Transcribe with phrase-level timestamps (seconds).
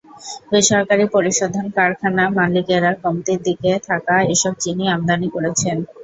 [0.51, 5.77] বেসরকারি পরিশোধন কারখানা মালিকেরা কমতির দিকে থাকা এসব চিনি আমদানি করেছেন।